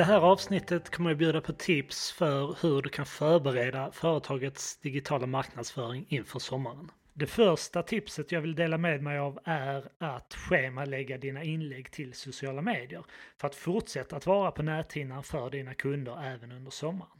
[0.00, 5.26] det här avsnittet kommer jag bjuda på tips för hur du kan förbereda företagets digitala
[5.26, 6.90] marknadsföring inför sommaren.
[7.12, 12.14] Det första tipset jag vill dela med mig av är att schemalägga dina inlägg till
[12.14, 13.04] sociala medier
[13.36, 17.19] för att fortsätta att vara på näthinnan för dina kunder även under sommaren.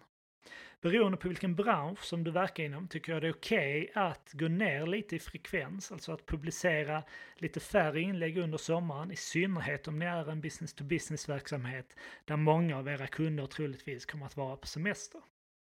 [0.82, 4.30] Beroende på vilken bransch som du verkar inom tycker jag det är okej okay att
[4.32, 7.02] gå ner lite i frekvens, alltså att publicera
[7.36, 11.96] lite färre inlägg under sommaren, i synnerhet om ni är en business to business verksamhet
[12.24, 15.20] där många av era kunder troligtvis kommer att vara på semester.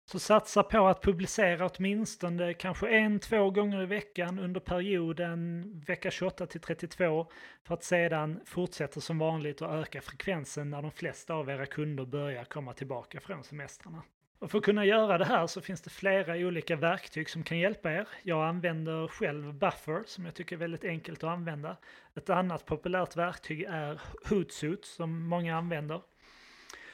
[0.06, 6.10] Så satsa på att publicera åtminstone kanske en, två gånger i veckan under perioden vecka
[6.10, 7.26] 28 till 32
[7.62, 12.04] för att sedan fortsätta som vanligt och öka frekvensen när de flesta av era kunder
[12.04, 14.02] börjar komma tillbaka från semestrarna.
[14.38, 17.58] Och för att kunna göra det här så finns det flera olika verktyg som kan
[17.58, 18.08] hjälpa er.
[18.22, 21.76] Jag använder själv Buffer som jag tycker är väldigt enkelt att använda.
[22.14, 26.00] Ett annat populärt verktyg är Hootsuite som många använder.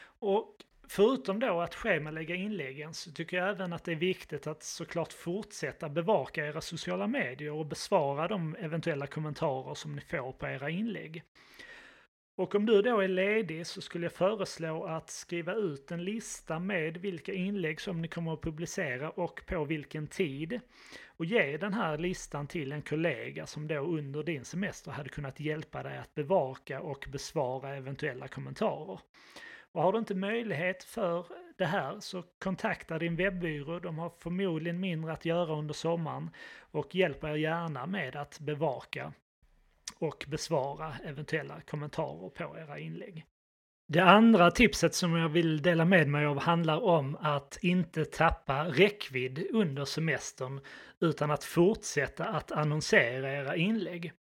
[0.02, 0.56] Och
[0.88, 5.12] förutom då att schemalägga inläggen så tycker jag även att det är viktigt att såklart
[5.12, 10.70] fortsätta bevaka era sociala medier och besvara de eventuella kommentarer som ni får på era
[10.70, 11.22] inlägg.
[12.41, 16.58] Och om du då är ledig så skulle jag föreslå att skriva ut en lista
[16.58, 20.60] med vilka inlägg som ni kommer att publicera och på vilken tid.
[21.06, 25.41] Och ge den här listan till en kollega som då under din semester hade kunnat
[25.41, 29.00] hjälpa dig att bevaka och besvara eventuella kommentarer.
[29.72, 31.27] Och har du inte möjlighet för
[31.58, 33.78] det här så kontakta din webbyrå.
[33.78, 36.30] De har förmodligen mindre att göra under sommaren
[36.70, 39.12] och hjälper er gärna med att bevaka
[40.01, 43.25] och besvara eventuella kommentarer på era inlägg.
[43.89, 48.65] Det andra tipset som jag vill dela med mig av handlar om att inte tappa
[48.65, 50.61] räckvidd under semestern
[51.01, 54.12] utan att fortsätta att annonsera era inlägg.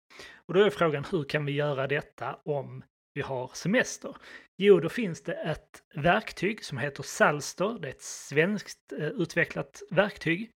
[0.45, 4.15] Och då är frågan hur kan vi göra detta om vi har semester?
[4.57, 7.77] Jo, då finns det ett verktyg som heter Salster.
[7.81, 10.51] Det är ett svenskt eh, utvecklat verktyg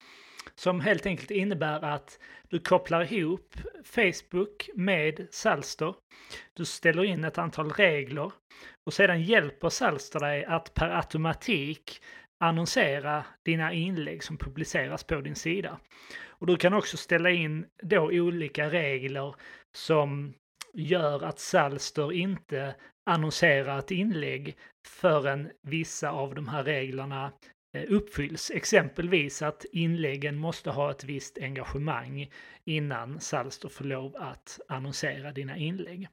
[0.55, 5.95] som helt enkelt innebär att du kopplar ihop Facebook med Salster.
[6.53, 8.31] Du ställer in ett antal regler
[8.85, 12.01] och sedan hjälper Salster dig att per automatik
[12.39, 15.79] annonsera dina inlägg som publiceras på din sida.
[16.27, 19.35] Och du kan också ställa in då olika regler
[19.75, 20.33] som
[20.73, 27.31] gör att Salster inte annonserar ett inlägg förrän vissa av de här reglerna
[27.73, 28.51] Eh, uppfylls.
[28.51, 32.31] Exempelvis att inläggen måste ha ett visst engagemang
[32.63, 36.07] innan Salster får lov att annonsera dina inlägg.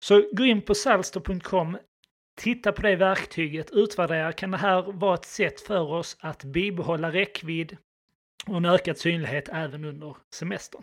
[0.00, 1.78] Så gå in på salster.com,
[2.36, 4.32] titta på det verktyget, utvärdera.
[4.32, 7.76] Kan det här vara ett sätt för oss att bibehålla räckvidd
[8.46, 10.82] och en ökad synlighet även under semestern?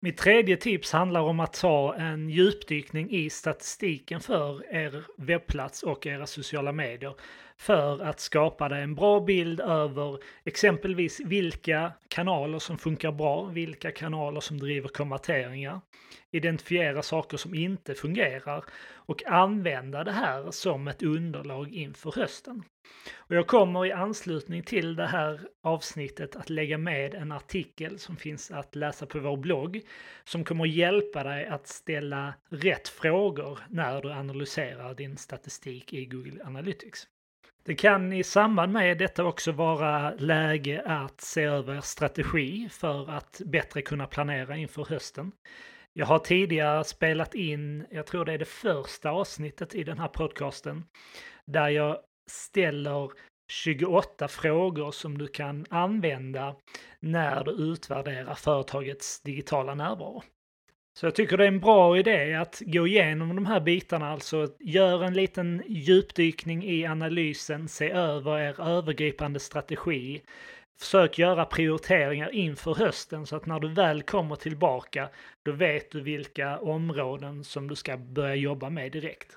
[0.00, 6.06] Mitt tredje tips handlar om att ta en djupdykning i statistiken för er webbplats och
[6.06, 7.14] era sociala medier
[7.62, 13.90] för att skapa dig en bra bild över exempelvis vilka kanaler som funkar bra, vilka
[13.90, 15.80] kanaler som driver konverteringar,
[16.30, 18.64] identifiera saker som inte fungerar
[18.94, 22.62] och använda det här som ett underlag inför hösten.
[23.14, 28.16] Och jag kommer i anslutning till det här avsnittet att lägga med en artikel som
[28.16, 29.80] finns att läsa på vår blogg
[30.24, 36.44] som kommer hjälpa dig att ställa rätt frågor när du analyserar din statistik i Google
[36.44, 37.08] Analytics.
[37.64, 43.40] Det kan i samband med detta också vara läge att se över strategi för att
[43.44, 45.32] bättre kunna planera inför hösten.
[45.92, 50.08] Jag har tidigare spelat in, jag tror det är det första avsnittet i den här
[50.08, 50.84] podcasten,
[51.46, 51.98] där jag
[52.30, 53.10] ställer
[53.52, 56.56] 28 frågor som du kan använda
[57.00, 60.22] när du utvärderar företagets digitala närvaro.
[60.94, 64.48] Så jag tycker det är en bra idé att gå igenom de här bitarna, alltså
[64.60, 70.22] gör en liten djupdykning i analysen, se över er övergripande strategi,
[70.80, 75.08] försök göra prioriteringar inför hösten så att när du väl kommer tillbaka,
[75.42, 79.36] då vet du vilka områden som du ska börja jobba med direkt.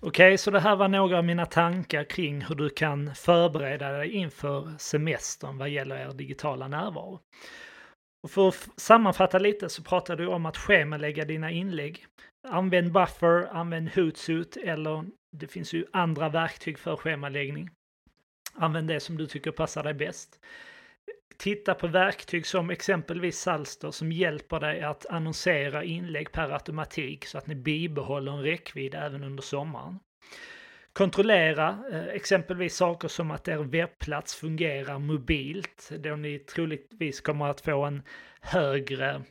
[0.00, 3.92] Okej, okay, så det här var några av mina tankar kring hur du kan förbereda
[3.92, 7.20] dig inför semestern vad gäller er digitala närvaro.
[8.22, 12.06] Och för att sammanfatta lite så pratar du om att schemalägga dina inlägg.
[12.48, 15.04] Använd Buffer, använd Hootsuite eller
[15.36, 17.70] det finns ju andra verktyg för schemaläggning.
[18.54, 20.40] Använd det som du tycker passar dig bäst.
[21.36, 27.38] Titta på verktyg som exempelvis Salster som hjälper dig att annonsera inlägg per automatik så
[27.38, 29.98] att ni bibehåller en räckvidd även under sommaren.
[30.98, 37.60] Kontrollera eh, exempelvis saker som att er webbplats fungerar mobilt, då ni troligtvis kommer att
[37.60, 38.02] få en
[38.40, 39.22] högre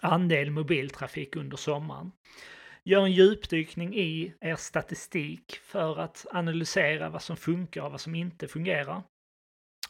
[0.00, 2.12] andel mobiltrafik under sommaren.
[2.84, 8.14] Gör en djupdykning i er statistik för att analysera vad som funkar och vad som
[8.14, 9.02] inte fungerar.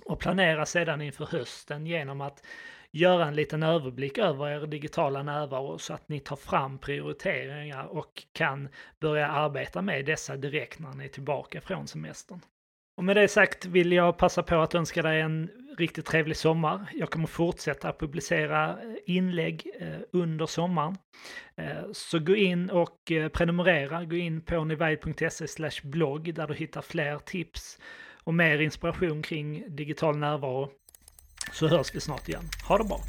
[0.05, 2.47] Och planera sedan inför hösten genom att
[2.93, 8.23] göra en liten överblick över er digitala närvaro så att ni tar fram prioriteringar och
[8.33, 8.69] kan
[9.01, 12.41] börja arbeta med dessa direkt när ni är tillbaka från semestern.
[12.97, 16.87] Och med det sagt vill jag passa på att önska dig en riktigt trevlig sommar.
[16.95, 18.77] Jag kommer fortsätta publicera eh,
[19.07, 20.97] inlägg eh, under sommaren.
[21.57, 22.99] Eh, så gå in och
[23.33, 24.05] prenumerera.
[24.05, 27.79] Gå in på nivide.se blogg där du hittar fler tips
[28.25, 30.71] och mer inspiration kring digital närvaro.
[31.53, 32.49] Så hörs vi snart igen.
[32.65, 33.01] Ha det bra!